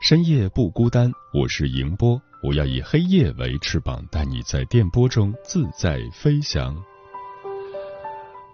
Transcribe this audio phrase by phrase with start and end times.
[0.00, 6.74] 深夜不孤单，我是迎波，我要以黑夜为翅膀，带你在电波中自在飞翔。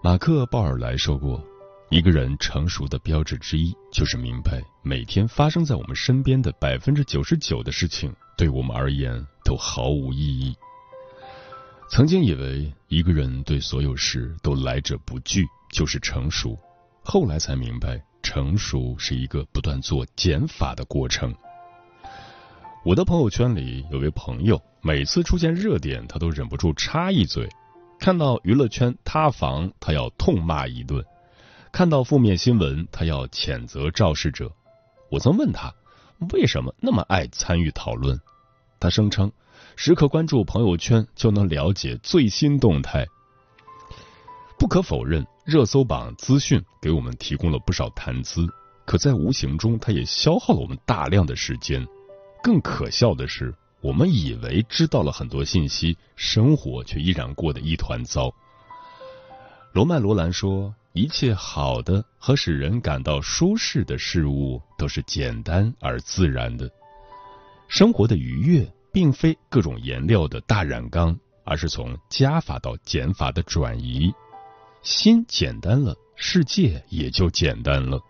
[0.02, 1.40] 马克·鲍尔莱说过，
[1.88, 10.52] 一个人成熟的标志之一，就是明白每天发生在我们身边的百分之九十九的事情，对我们而言都毫无意义。
[11.88, 16.58] 曾经以为一个人对所有事都来者不拒就是成熟，
[17.04, 21.32] 后来才明白，成熟是一个不断做减法的过程。
[22.84, 27.46] 我的朋友圈里有位朋友，每次出现热点，他都忍不住插一嘴；
[28.00, 31.00] 看到娱乐圈塌房，他要痛骂一顿；
[31.70, 34.50] 看到负面新闻，他要谴责肇事者。
[35.08, 35.72] 我曾问他，
[36.32, 38.18] 为什么那么爱参与讨论？
[38.80, 39.30] 他声称。
[39.76, 43.06] 时刻关注朋友圈，就能了解最新动态。
[44.58, 48.48] 不可否认，热搜榜资讯给我们提供了不少谈资，
[48.84, 51.86] 可在无形中，它也消耗了我们大量的时间。
[52.42, 58.28] 更可笑的是，我们以为知道了很多信息，生活却依然过得一团糟。
[59.72, 66.68] 罗曼·罗兰说：“一切好的和使人感到舒适的事物，都是简单而自然的。
[67.68, 74.10] 生活的愉悦。”并非各种颜料的大染缸，而是从加法到减法的转移。
[74.86, 78.00] 心简单了，世界也就简单了。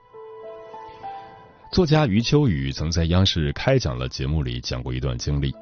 [1.73, 5.55] 作家余秋雨曾在央视开讲了节目里讲过一段经历：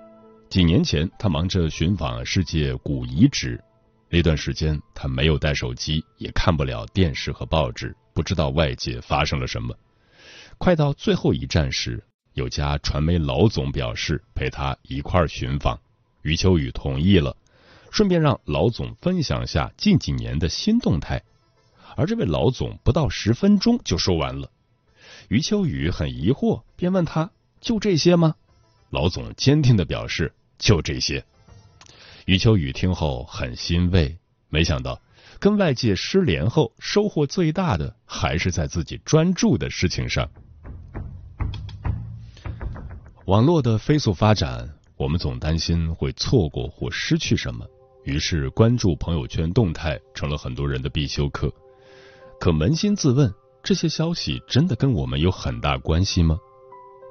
[0.50, 3.62] 几年前，他忙着寻访世界古遗址，
[4.10, 9.72] 那段时间他没有带手机，也看不了电视和报纸，不知道外界发生了什么。
[10.58, 12.02] 快到最后一站时。
[12.32, 15.78] 有家传媒老总表示陪他一块寻访，
[16.22, 17.36] 余秋雨同意了，
[17.94, 21.22] 顺便让老总分享下近几年的新动态。
[21.94, 24.50] 而这位老总不到十分钟就说完了，
[25.28, 27.31] 余秋雨很疑惑，便问他
[27.62, 28.34] ：“就这些吗？”
[28.91, 31.25] 老总坚定的表示：“就这些。”
[32.27, 34.19] 余秋雨听后很欣慰，
[34.49, 35.00] 没想到
[35.38, 40.28] 跟外界失联后，收获最大的还是在自己专注的事情上。
[43.26, 47.65] 网络的飞速发展，我们总担心会错过或失去什么，
[48.04, 51.53] 于是关注朋友圈动态成了很多人的必修课。
[52.38, 53.32] 可扪心自问，
[53.62, 56.38] 这些消息真的跟我们有很大关系吗？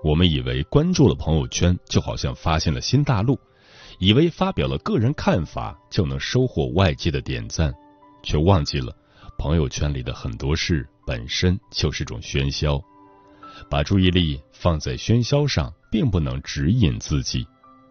[0.04, 3.38] 我们以为关注了朋友圈，就好像发现了新大陆，
[4.00, 7.74] 以为发表了个人看法就能收获外界的点赞，
[8.24, 8.96] 却忘记了
[9.38, 12.82] 朋友圈里的很多事本身就是种喧嚣。
[13.70, 15.74] 把注意力放在喧嚣上。
[15.94, 17.46] 并不能指引自己，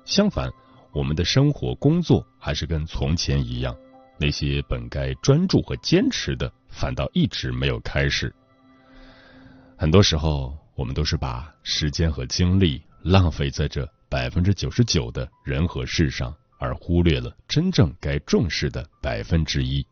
[0.05, 0.51] 相反，
[0.93, 3.75] 我们的生活、工作还是跟从前一样。
[4.19, 8.33] 那些本该专注和坚持的，反倒一直没有开始。
[9.77, 19.85] 很多时候，我们都是把时间和精力浪费在这百分之九十九的人和事上，而忽略了真正该重视的百分之一。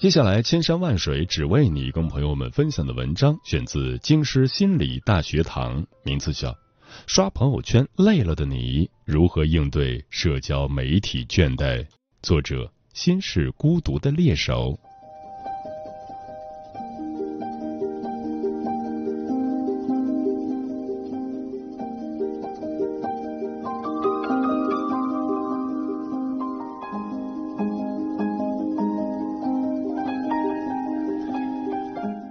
[0.00, 6.50] 接下来，千山万水只为你，跟朋友们分享的文章选自京师心理大学堂，名字叫
[7.06, 11.84] 《刷朋友圈累了的你如何应对社交媒体倦怠》，
[12.22, 14.78] 作者心是孤独的猎手。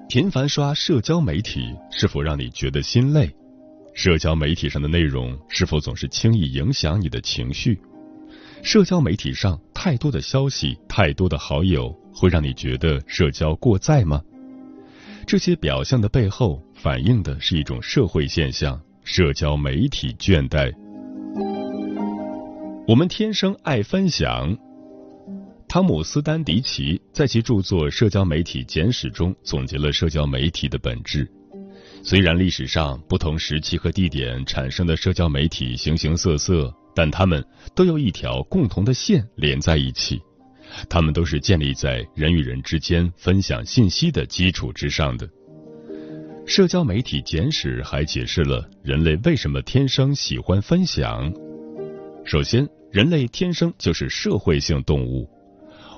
[0.09, 3.38] 频繁刷社交媒体是否让你觉得心累？
[4.01, 7.77] 社交媒体上的内容是否总是轻易影响你的情绪？
[8.63, 14.21] 社交媒体上太多的消息、太多的好友，会让你觉得社交过载吗？
[15.27, 20.73] 这些表象的背后，反映的是一种社会现象，社交媒体倦怠。
[22.87, 24.57] 我们天生爱分享。
[25.67, 31.29] 汤姆斯丹迪奇在其著作《社交媒体简史》中总结了社交媒体的本质。
[32.01, 37.43] 虽然历史上不同时期和地点产生的社交媒体形形色色，但它们
[37.75, 40.19] 都有一条共同的线连在一起，
[40.89, 45.29] 它们都是建立在人与人之间分享信息的基础之上的。
[46.47, 51.31] 社交媒体简史还解释了人类为什么天生喜欢分享。
[52.25, 55.29] 首先，人类天生就是社会性动物。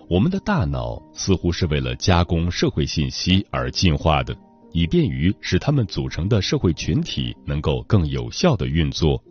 [0.09, 4.35] 我们的大脑似乎是为了加工社会信息而进化的，
[4.71, 9.21] 以便于使他们组成的社会群体能够更有效的运作。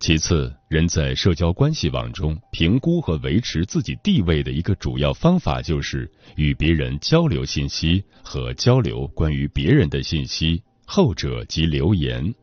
[0.00, 12.34] 其次，人在社交关系网中评估和维持自己地位的一个主要方法，就是与别人交流信息和交流关于别人的信息，后者即留言。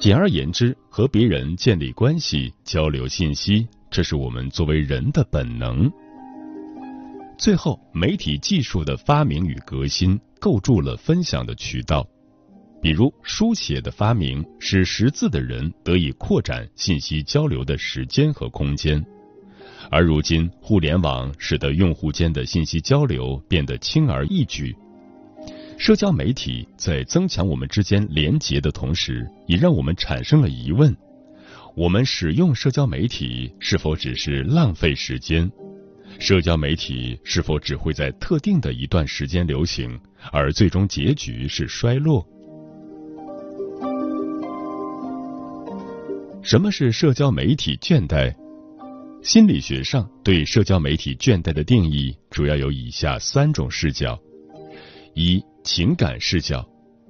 [0.00, 5.88] 简而言之，和别人建立关系、交流信息，这是我们作为人的本能。
[7.38, 12.06] 最后，媒体技术的发明与革新构筑了分享的渠道，
[12.80, 19.00] 比如书写的发明，使识字的人得以扩展信息交流的时间和空间；
[19.90, 24.76] 而如今，互联网使得用户间的信息交流变得轻而易举。
[25.78, 30.96] 社交媒体在增强我们之间连结的同时，也让我们产生了疑问：
[31.74, 35.50] 我们使用社交媒体是否只是浪费时间？
[36.18, 39.98] 社交媒体是否只会在特定的一段时间流行，
[40.32, 42.26] 而最终结局是衰落？
[46.42, 48.34] 什么是社交媒体倦怠？
[49.22, 54.18] 心理学上对社交媒体倦怠的定义主要有以下三种视角：
[55.14, 56.64] 一、情感视角，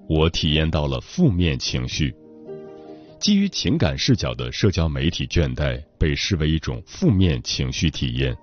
[0.08, 2.14] 我体验到了负面情绪。
[3.20, 8.36] 基于情感视角的社交媒体倦怠被视为一种负面情绪体验。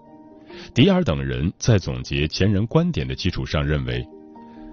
[0.74, 4.06] 迪尔等人在总结前人观点的基础上认为，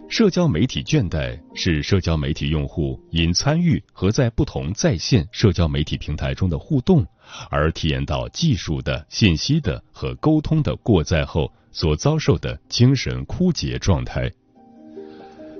[0.08, 7.06] 社交媒体倦怠是社交媒体用户因参与和在不同在线社交媒体平台中的互动，
[7.48, 14.30] 而体验到技术的信息的和沟通的过载后所遭受的精神枯竭状态。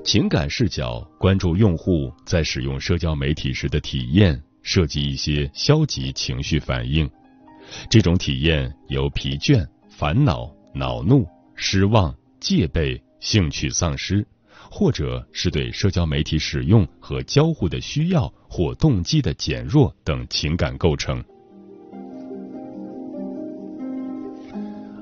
[0.03, 7.09] 情感视角关注用户在使用社交媒体时的体验，涉及一些消极情绪反应，
[7.91, 9.65] 这种体验有疲倦。
[10.01, 14.27] 烦恼、恼怒、失望、戒备、兴趣丧失，
[14.71, 21.23] 或者是对社交媒体使用和交互的需要或动机的减弱等情感构成。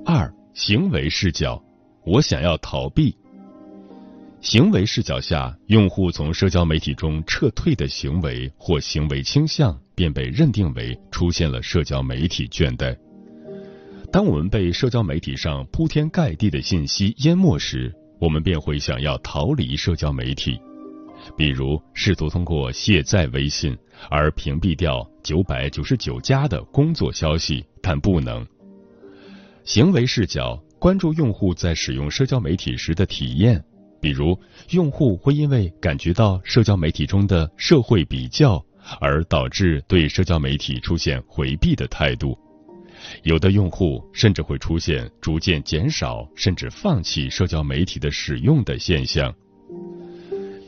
[0.05, 1.63] 二、行为视角，
[2.05, 3.17] 我想要逃避。
[4.41, 12.99] 行为视角下，用户从社交媒体中撤退的行为或行为倾向，便被认定为出现了社交媒体倦怠。
[14.11, 20.59] 当我们被社交媒体上铺天盖地的信息淹没时，我们便会想要逃离社交媒体，
[21.37, 23.77] 比如试图通过卸载微信
[24.09, 28.47] 而屏蔽掉九百九十九加的工作消息，但不能。
[29.63, 33.63] 行为视角关注用户在使用社交媒体时的体验，
[34.01, 34.39] 比如
[34.71, 38.65] 用户会因为感觉到社交媒体中的社会比较，
[39.01, 42.37] 而导致对社交媒体出现回避的态度。
[43.23, 49.35] 有的用户甚至会出现逐渐减少甚至放弃社交媒体的使用的现象。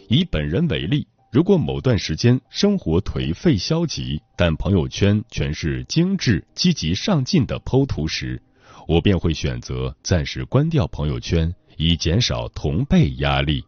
[0.08, 8.42] 以本人为例，如果某段时间生活颓废消极，但朋友圈全是精致、积极上进的剖图时，
[8.88, 13.64] 我便会选择暂时关掉朋友圈，以减少同辈压力。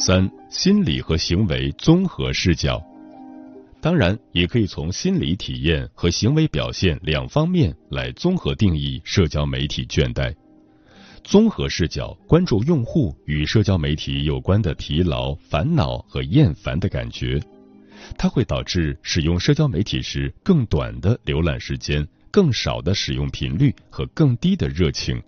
[0.00, 2.80] 三、心理和行为综合视角，
[3.80, 10.32] 当然也可以从心理体验和行为表现两方面来综合定义社交媒体倦怠。
[11.24, 17.40] 综合视角关注用户与社交媒体有关的疲劳、烦恼和厌烦的感觉，
[18.16, 25.20] 它会导致使用社交媒体时更短的浏览时间、更少的使用频率和更低的热情。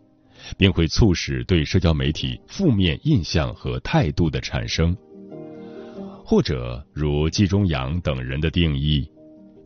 [0.57, 4.97] 并会促使对社交媒体负面印象和态度的产生，
[6.25, 9.11] 或者如季中阳等人的定义，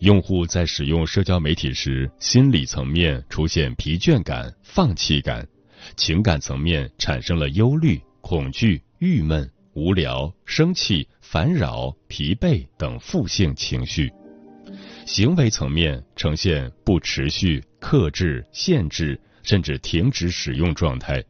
[0.00, 5.46] 用户在使用社交媒体时，心理层面出现疲倦感、放弃感，
[5.96, 14.10] 情感层面产生了忧虑、恐惧、郁闷、无聊、生气、烦扰、疲惫等负性情绪，
[15.06, 19.20] 行为层面呈现不持续、克制、限制。
[19.44, 21.22] 甚至停止使用状态，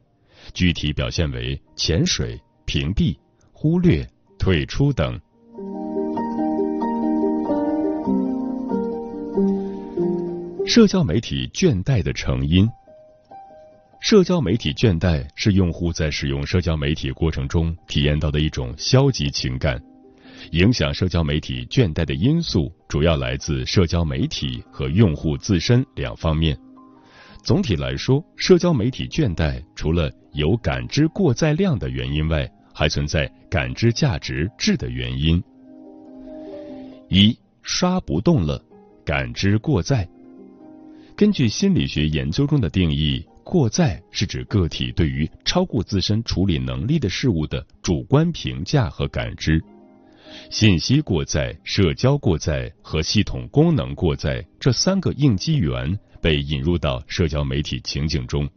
[0.55, 3.15] 具体表现为潜水、屏蔽、
[3.53, 5.21] 忽略、退出等。
[10.67, 12.67] 社交媒体倦怠的成因。
[14.01, 19.83] 社交媒体倦怠是用户在使用社交媒体过程中体验到的一种消极情感。
[20.51, 26.59] 影响社交媒体倦怠的因素主要来自社交媒体和用户自身两方面。
[27.45, 35.43] 总体来说，社交媒体倦怠除了有感知过载量的原因外，还存在感知价值质的原因。
[37.11, 38.65] 一刷不动了，
[39.05, 40.09] 感知过载。
[41.15, 49.63] 根据心理学研究中的定义，过载是指个体对于超过自身处理能力的事物的主观评价和感知。
[50.51, 58.49] 信息过载、社交过载和系统功能过载这三个应激源被引入到社交媒体情景中，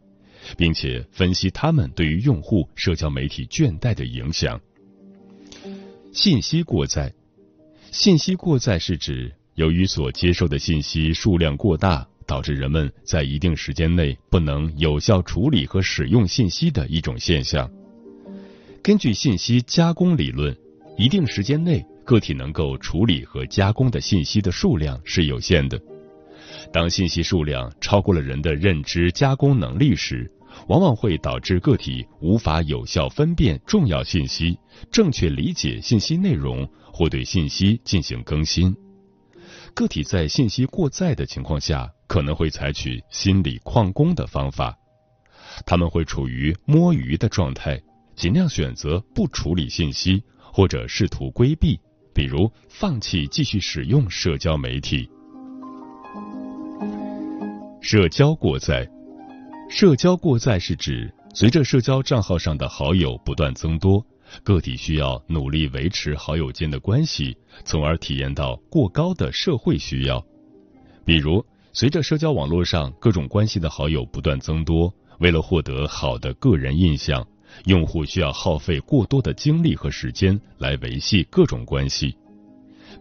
[0.56, 4.58] 并且分析他们对于用户社交媒体倦怠的影响。
[6.14, 7.12] 信息过载，
[7.90, 12.08] 信息过载是指由于所接受的信息数量过大。
[12.28, 17.70] 导致人们在一定时间内不能有效处理和使用信息的一种现象。
[18.82, 20.54] 根据信息加工理论，
[20.98, 25.80] 一定时间内个体能够处理和加工的信息的数量是有限的。
[26.72, 30.30] 当信息数量超过了人的认知加工能力时，
[30.68, 34.58] 往往会导致个体无法有效分辨重要信息、
[34.90, 38.74] 正确理解信息内容或对信息进行更新。
[39.74, 44.76] 个体在信息过载的情况下，可能会采取心理旷工的方法，
[45.64, 47.80] 他们会处于摸鱼的状态，
[48.14, 51.78] 尽量选择不处理信息，或者试图规避，
[52.12, 55.08] 比如放弃继续使用社交媒体。
[57.90, 58.86] 社交过载，
[59.70, 64.04] 社交过载是指随着社交账号上的好友不断增多，
[64.44, 70.22] 个体需要努力维持好友间的关系，从而体验到过高的社会需要，
[71.02, 71.42] 比如。
[71.72, 77.26] 随着社交网络上各种关系的好友不断增多，为了获得好的个人印象，
[77.64, 82.14] 用户需要耗费过多的精力和时间来维系各种关系，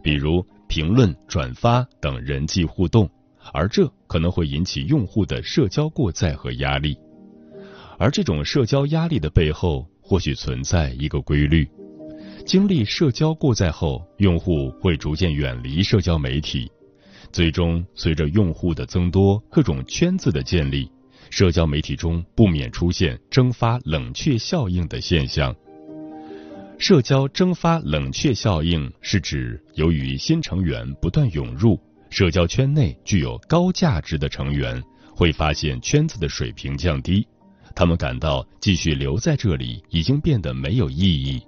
[0.01, 3.09] 比如评论、转发等人际互动，
[3.53, 6.97] 而这可能会引起用户的社交过载和压力。
[7.99, 11.67] 而这种社交压力的背后，或许存在一个规律：
[12.45, 16.71] 经历社交过载后，用户会逐渐远离社交媒体。
[17.31, 20.89] 最终，随着用户的增多，各种圈子的建立，
[21.29, 25.53] 社交媒体中不免出现蒸发冷却效应的现象。
[26.77, 31.77] 社交蒸发冷却效应是指，由于新成员不断涌入，
[32.09, 34.81] 社交圈内具有高价值的成员
[35.13, 37.27] 会发现圈子的水平降低，
[37.75, 41.41] 他们感到继续留在这里已经变得没有意义。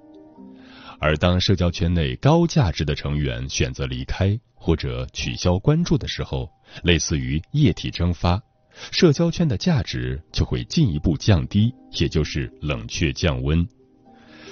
[1.00, 6.50] 而当社交圈内高价值的成员选择离开或者取消关注的时候，
[6.84, 8.42] 类似于液体蒸发，
[8.92, 13.66] 社交圈的价值就会进一步降低，也就是冷却降温。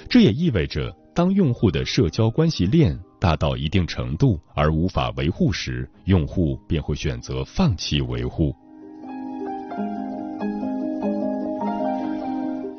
[0.10, 8.56] 这也意味着，当用户的社交关系链大到一定程度而无法维护时，用户便会选择放弃维护。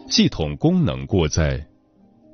[0.09, 1.64] 系统功能过载。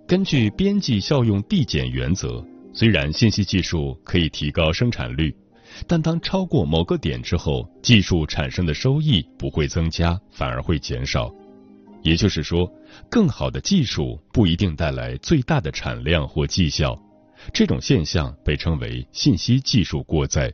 [0.06, 2.44] 根据边际效用递减原则，
[2.74, 5.34] 虽然信息技术可以提高生产率，
[5.86, 11.32] 但当超过某个点之后，技术产生的收益不会增加，反而会减少。
[12.02, 12.70] 也就是说，
[13.10, 16.94] 更好的技术不一定带来最大的产量或绩效。
[17.52, 20.52] 这种现象被称为信息技术过载。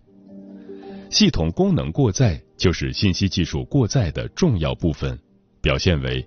[1.10, 5.18] 系统功能过载就是信息技术过载的重要部分，
[5.60, 6.26] 表现为。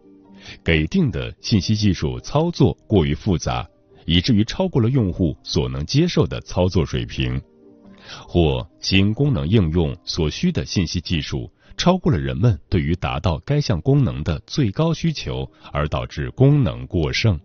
[0.62, 3.66] 给定的信息技术操作过于复杂，
[4.06, 7.40] 以至于超过了用户所能接受的操作水平；
[8.28, 17.40] 或新功能应用所需的信息技术超过了人们对于达到该项功能的最高需求，而导致功能过剩。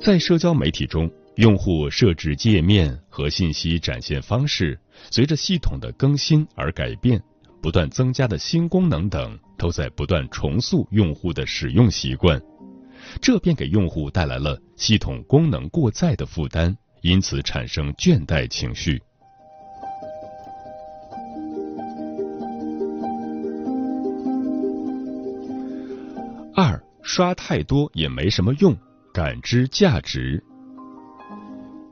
[0.00, 4.76] 在社交媒体中，用户设置界面和信息展现方式
[5.08, 7.22] 随着系统的更新而改变。
[7.62, 12.40] 不断增加的新功能等，都在不断重塑用户的使用习惯，
[13.20, 19.00] 这便给用户带来了系统功能过载的负担，因此产生倦怠情绪。
[26.54, 28.76] 二刷太多也没什么用，
[29.12, 30.42] 感知价值。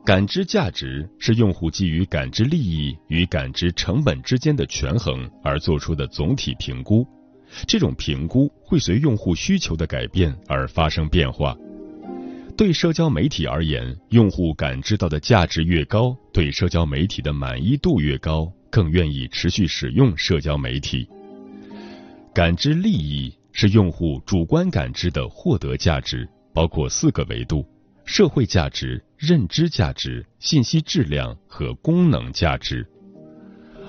[0.07, 7.05] 感知价值是用户基于感知利益与感知成本之间的权衡而做出的总体评估，
[7.67, 11.57] 这种评估会随用户需求的改变而发生变化。
[12.57, 21.09] 对社交媒体而言，用户感知到的价值越高，对社交媒体的满意度越高，更愿意持续使用社交媒体。
[22.33, 27.67] 感知利益是用户主观感知的获得价值，包括四个维度：
[28.05, 32.87] 社会价值、认知价值、信息质量和功能价值。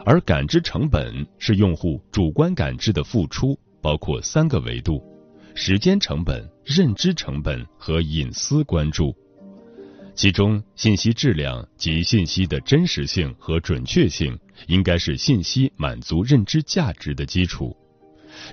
[0.05, 5.03] 而感知成本是用户主观感知的付出，包括三个维度。
[5.53, 9.15] 时间成本、认知成本和隐私关注，
[10.13, 17.75] 其中信息质量及信息的真实性和准确性应该是信息满足认知价值的基础。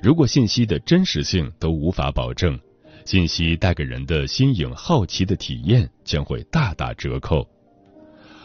[0.02, 2.59] 如果信息的真实性都无法保证，
[3.04, 7.46] 信息带给人的新颖好奇的体验将会大打折扣。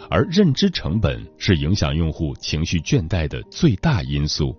[0.10, 4.56] 而认知成本是影响用户情绪倦怠的最大因素，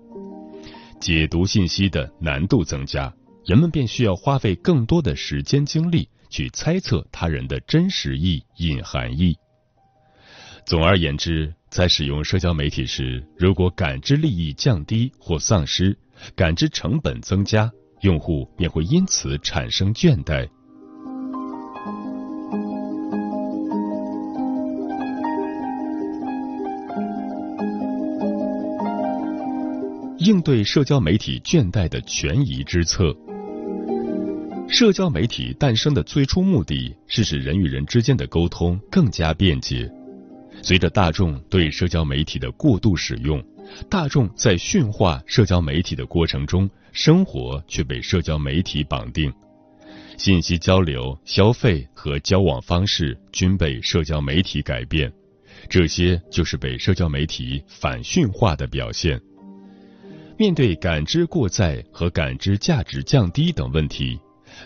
[1.01, 3.13] 解读信息的难度增加。
[3.45, 9.37] 人们便需要花费更多的时间精力去猜测他人的真实意、隐含义。
[10.67, 15.99] 总而言之，在使用社交媒体时，如果感知利益降低或丧失，
[16.37, 20.49] 感知成本增加，用户便会因此产生倦怠。
[30.19, 33.17] 应对社交媒体倦怠的权宜之策。
[34.69, 39.91] 社交媒体诞生的最初目的是使人与人之间的沟通更加便捷。
[40.63, 43.43] 随着大众对社交媒体的过度使用，
[43.89, 49.33] 大众在驯化社交媒体的过程中，生活却被社交媒体绑定，
[50.17, 55.13] 信息交流、消费和交往方式均被社交媒体改变。
[55.69, 59.21] 这些就是被社交媒体反驯化的表现。
[60.39, 64.19] 面对感知过载和感知价值降低等问题。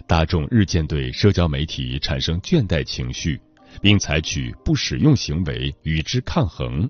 [0.07, 3.41] 大众日渐对社交媒体产生倦怠情绪，
[3.83, 6.89] 并采取不使用行为与之抗衡。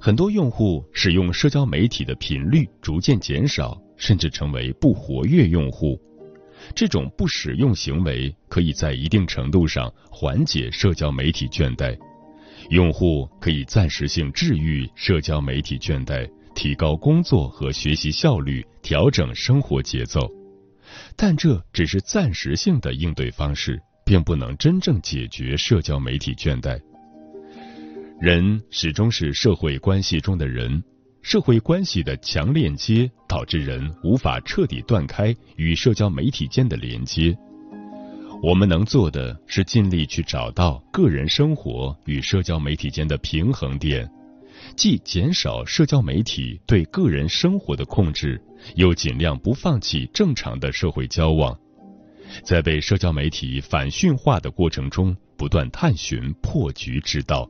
[0.00, 6.00] 很多用户使用社交媒体的频率逐渐减少，甚至成为不活跃用户。
[6.74, 11.98] 这种不使用行为可以在一定程度上缓解社交媒体倦怠，
[12.70, 20.28] 用户可以暂时性治愈社交媒体倦怠，提高工作和学习效率，调整生活节奏。
[21.16, 26.80] 但这只是暂时性的应对方式，并不能真正解决社交媒体倦怠。
[28.20, 30.82] 人始终是社会关系中的人，
[31.22, 37.36] 社会关系的强链接导致人无法彻底断开与社交媒体间的连接。
[38.42, 44.10] 我们能做的是尽力去找到个人生活与社交媒体间的平衡点。
[44.74, 48.42] 既减少社交媒体对个人生活的控制，
[48.74, 51.56] 又尽量不放弃正常的社会交往，
[52.42, 57.48] 在被社交媒体反驯化的过程中，不断探寻破局之道。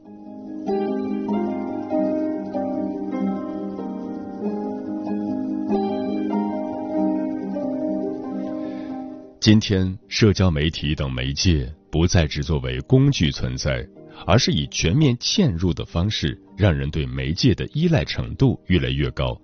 [9.48, 13.82] 今天，社交媒体等媒介不再只作为工具存在。
[14.26, 19.34] 而是以全面嵌入的方式，让人对媒介的依赖程度越来越高，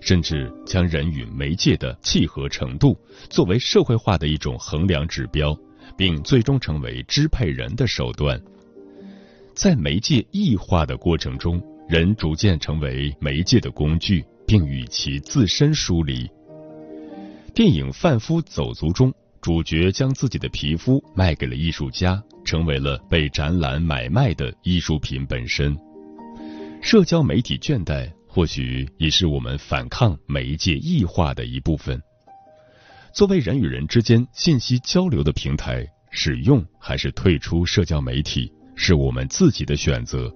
[0.00, 2.96] 甚至将人与媒介的契合程度
[3.30, 5.58] 作为社会化的一种衡量指标，
[5.96, 8.40] 并最终成为支配人的手段。
[9.56, 16.30] 在媒介异化的过程中，人逐渐成为媒介的工具，并与其自身疏离。
[17.52, 19.12] 电影《贩夫走卒》中。
[19.42, 25.76] 主角将自己的皮肤卖给了艺术家，成为了被展览买卖的艺术品本身。
[26.80, 32.00] 社交媒体倦怠，或许也是我们反抗媒介异化的一部分。
[33.12, 40.32] 作为人与人之间信息交流的平台，使用还是退出社交媒体，是我们自己的选择。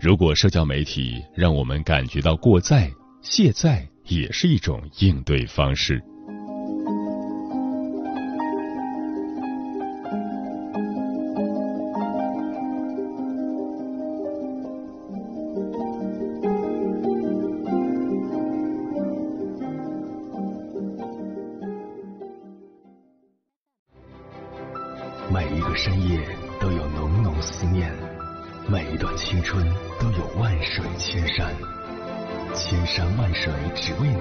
[0.00, 2.90] 如果社交媒体让我们感觉到过载、
[3.22, 6.02] 卸载，也是一种应对方式。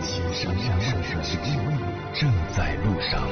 [0.08, 1.82] 只为你，千山万水只为你，
[2.18, 3.28] 正在路上。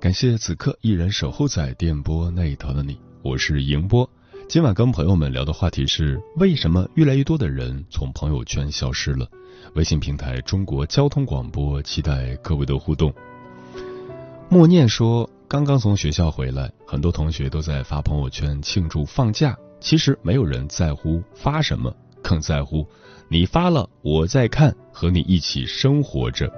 [0.00, 4.08] 感谢此刻依然守候在电波那一头的你，我是迎波。
[4.48, 9.26] 今晚跟朋友们聊的话题是：为什么越来越多的人从朋友圈消失了？
[9.76, 13.14] 微信平台中国交通广播，期待各位的互动。
[14.48, 19.56] 默念说，刚刚从学校回来，很多同学都在发朋友圈庆祝放假。
[19.80, 22.86] 其实没有人在乎发什么，更在乎
[23.28, 26.50] 你发了我在看，和你一起生活着。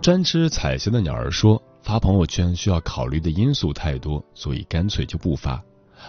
[0.00, 5.60] 专吃彩霞的鸟儿说，发朋友圈需要考虑的因素太多，所以干脆就不发。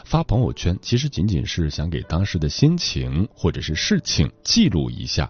[0.06, 5.30] 发朋友圈其实仅仅是想给当时的心情或者是事情记录一下，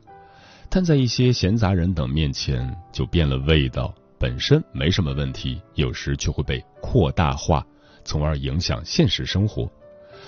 [0.70, 3.94] 但在一些闲杂人等面前就变了味道。
[4.22, 7.66] 本身没什么问题，有时却会被扩大化，
[8.06, 9.68] 从而影响现实生活。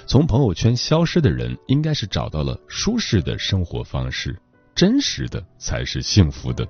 [0.08, 4.36] 从朋友圈消失的人，应该是找到了舒适的生活方式，
[4.74, 6.68] 真实的才是幸福的。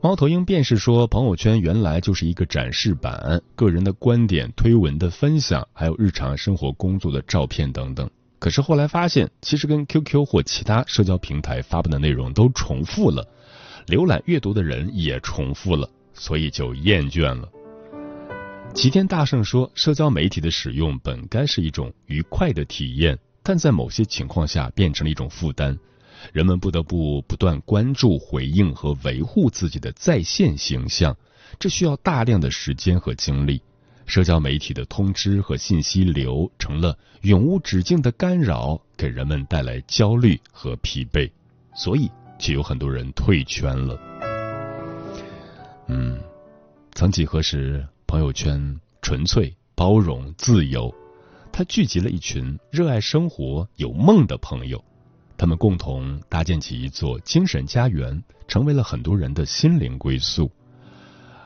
[0.00, 8.08] 猫头鹰便是说，朋友圈原来就是一个展示板，个人的观点、推文的分享，还有日常生活、工作的照片等等。
[8.38, 13.28] 可是后来发现，其实跟 QQ 或其他社交平台发布的内容都重复了，
[13.88, 15.90] 浏览阅读的人也重复了。
[16.18, 17.48] 所以就厌倦了。
[18.74, 25.78] 齐天大圣说，社交媒体的使用本该是一种愉快的体验，但在某些情况下变成了一种负担，
[26.32, 31.16] 人们不得不不断关注、回应和维护自己的在线形象，
[31.58, 33.62] 这需要大量的时间和精力。
[34.06, 41.30] 社交媒体的通知和信息流成了永无止境的干扰，给人们带来焦虑和疲惫，
[41.74, 43.98] 所以就有很多人退圈了。
[45.90, 46.18] 嗯，
[46.92, 50.94] 曾几何时，朋友圈纯粹、包容、自由，
[51.50, 54.84] 它聚集了一群热爱生活、有梦的朋友，
[55.38, 60.50] 他们共同搭建起一座精神家园，成为了很多人的心灵归宿。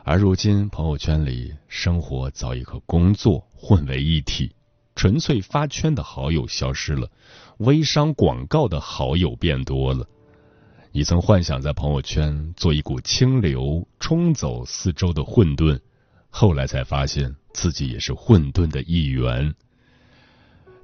[0.03, 4.51] 而如今，朋友圈里生活早已和工作混为一体，
[4.97, 7.09] 纯粹发圈的好友消失了，
[7.59, 10.05] 微商广告的好友变多了。
[10.95, 15.81] 你曾幻想在朋友圈做一股清流，冲走四周的混沌，
[16.29, 19.55] 后来才发现自己也是混沌的一员。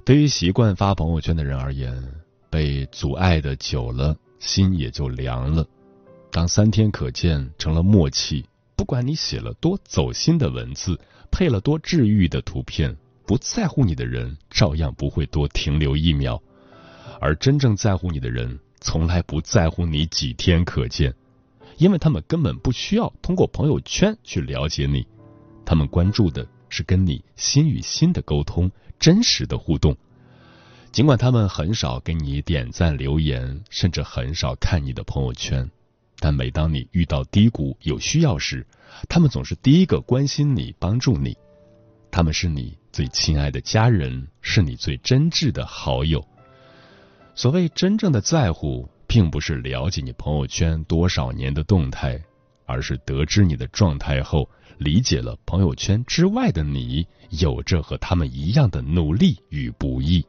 [0.03, 2.03] 对于习惯发朋友圈的人而言，
[2.49, 5.63] 被阻碍的久了，心也就凉了。
[6.31, 8.43] 当三天可见成了默契，
[8.75, 16.41] 不管你写了多走心的文字，配了多治愈的图片，不在乎你的人照样不会多停留一秒，
[17.21, 18.59] 而真正在乎你的人。
[18.81, 21.13] 从来不在乎你几天可见，
[21.77, 25.05] 因为他们根本不需要通过朋友圈去了解你，
[25.65, 29.95] 他们关注的是跟你心与心的沟通，真实的互动。
[30.91, 35.69] 尽管他们很少给你点赞留言，甚至很少看你的朋友圈，
[36.17, 38.65] 但每当你遇到低谷有需要时，
[39.07, 41.37] 他们总是第一个关心你、帮助你。
[42.09, 46.25] 他们是你最亲爱的家人，是你最真挚的好友。
[47.39, 52.21] 所谓真正的在乎，并不是了解你朋友圈多少年的动态，
[52.65, 60.21] 而是得知你的状态后，理解了朋友圈之外的你有着和他们一样的努力与不易。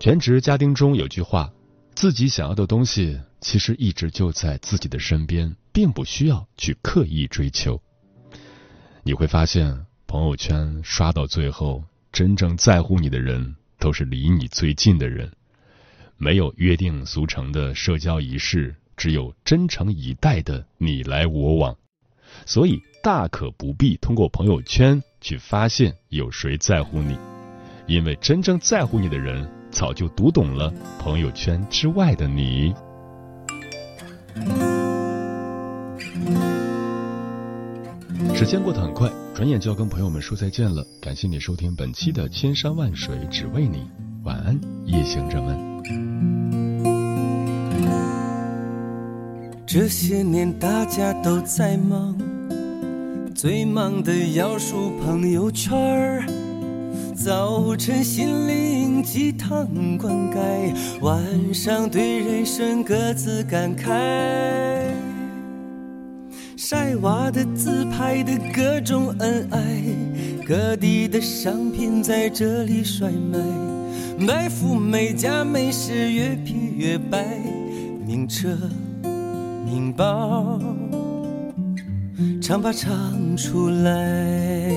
[0.00, 1.48] 全职家庭中有句话：
[1.94, 7.80] 自己想要的东西，其实一直就在自己的身边，并不需要去刻意追求。
[9.04, 13.54] 你会发现，朋友圈刷到最后，真正在乎你的人。
[13.80, 15.32] 都是离你最近的人，
[16.18, 21.76] 没有约定俗成的社交仪式，只有真诚以待的你来我往。
[22.46, 27.18] 所以大可不必通过朋友圈去发现有谁在乎你，
[27.86, 32.72] 因为真正在乎你的人早就读懂了朋友圈之外的你。
[38.34, 40.86] 时间过得很快，转眼就要跟朋友们说再见了。
[41.00, 43.78] 感谢你收听本期的《千山万水只为你》，
[44.24, 45.58] 晚安，夜行者们。
[49.66, 52.16] 这些年大家都在忙，
[53.34, 56.24] 最忙的要数朋友圈儿。
[57.14, 64.79] 早晨心灵鸡汤灌溉，晚上对人生各自感慨。
[66.62, 69.82] 晒娃的、自拍的各种恩爱，
[70.46, 73.38] 各地的商品在这里甩卖，
[74.18, 77.24] 买副美家美食越皮越白，
[78.06, 78.54] 名车
[79.64, 80.60] 名包
[82.42, 84.70] 唱吧唱出来，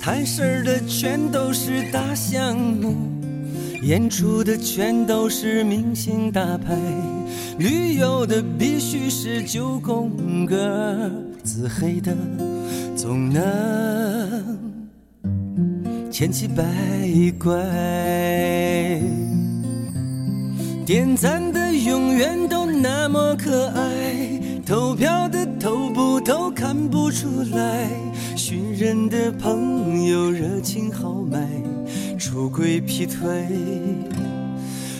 [0.00, 3.11] 谈事儿的全都是大项目，
[3.82, 6.76] 演出的全都是明星大牌。
[7.58, 11.10] 旅游的必须是九宫格，
[11.42, 12.16] 自黑的
[12.94, 14.56] 总能
[16.10, 16.62] 千奇百
[17.38, 17.52] 怪。
[20.86, 27.88] 点赞的永远都那么可爱，投票的投不投看不出来，
[28.36, 31.48] 寻人的朋友热情豪迈，
[32.22, 33.48] 出轨劈腿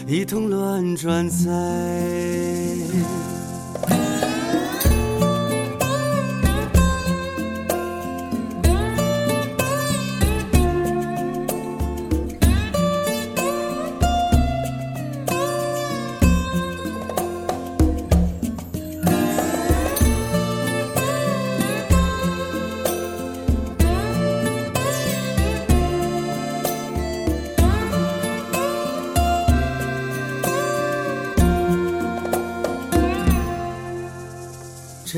[0.08, 1.48] 一通乱转载。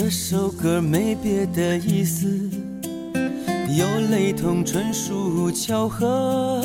[0.05, 2.29] 这首歌没别的意思，
[3.75, 6.63] 有雷同，纯属巧合。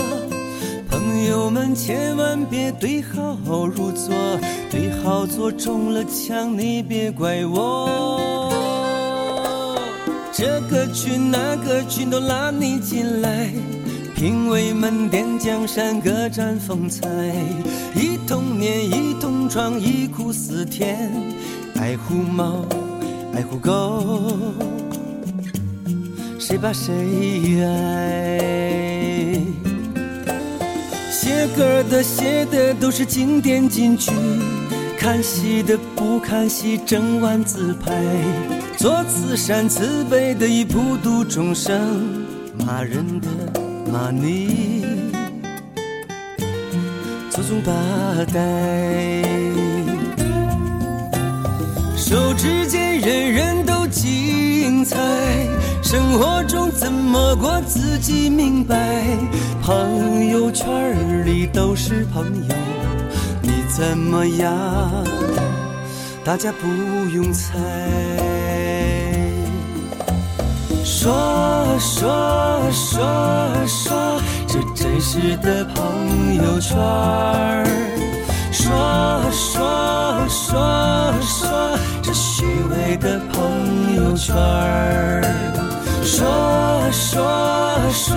[0.90, 4.14] 朋友们千万别对号入座，
[4.70, 8.52] 对号座中了枪，你别怪我。
[10.34, 13.50] 这个群那个群都拉你进来，
[14.18, 17.08] 评委们点江山，各展风采，
[17.96, 21.10] 一同年，一同闯，忆苦思甜，
[21.76, 22.66] 爱护猫。
[23.40, 24.04] 爱护狗，
[26.38, 28.38] 谁把谁爱？
[31.10, 34.12] 写歌的写的都是经典金句，
[34.98, 38.04] 看戏的不看戏，整晚自拍。
[38.76, 41.80] 做慈善慈悲的以普度众生，
[42.66, 43.28] 骂人的
[43.90, 44.84] 骂你
[47.30, 47.72] 祖宗八
[48.34, 49.39] 代。
[52.10, 54.98] 手指间，人人都精彩。
[55.84, 59.06] 生活中怎么过，自己明白。
[59.62, 62.56] 朋友圈里都是朋友，
[63.44, 64.52] 你怎么样？
[66.26, 66.68] 大家不
[67.12, 67.60] 用猜。
[70.84, 73.06] 说说说
[73.68, 76.76] 说，这真实的朋友圈
[78.70, 78.78] 说
[79.32, 85.24] 说说说这虚伪的朋友圈儿，
[86.04, 86.22] 说
[86.92, 88.14] 说说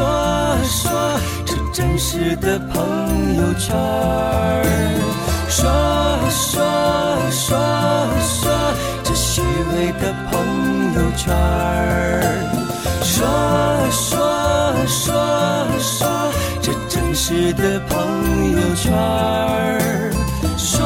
[0.62, 4.62] 说这真实的朋友圈儿，
[5.48, 5.70] 说
[6.28, 6.60] 说
[7.30, 7.56] 说
[8.20, 10.36] 说这虚伪的朋
[10.92, 12.44] 友圈儿，
[13.02, 13.24] 说
[13.90, 14.04] 说
[14.86, 15.00] 说
[15.78, 16.21] 说
[16.92, 20.12] 真实的朋友圈儿。
[20.58, 20.84] 说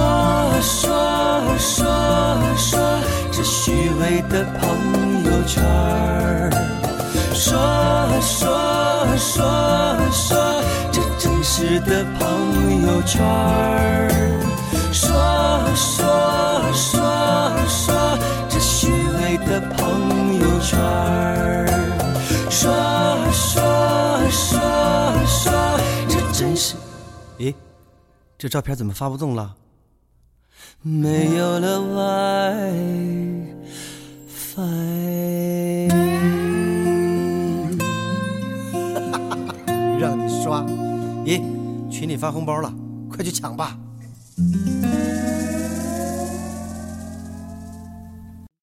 [0.62, 1.85] 说说
[2.57, 2.79] 说
[3.33, 6.49] 这虚伪的朋友圈儿，
[7.35, 7.59] 说
[8.21, 8.38] 说
[9.16, 9.42] 说
[10.12, 14.09] 说这真实的朋友圈儿，
[14.92, 15.11] 说
[15.75, 16.07] 说
[16.73, 17.03] 说
[17.66, 18.16] 说
[18.49, 21.66] 这虚伪的朋友圈儿，
[27.38, 27.55] 诶，
[28.38, 29.57] 这照片怎么发不动了？
[30.83, 31.81] 没有了
[34.22, 35.88] WiFi，
[40.01, 40.62] 让你刷，
[41.25, 41.42] 咦，
[41.90, 42.72] 群里发红包了，
[43.11, 43.79] 快去抢吧！